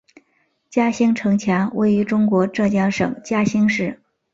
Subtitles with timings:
[0.71, 4.01] 嘉兴城墙位于中国浙江省嘉兴市。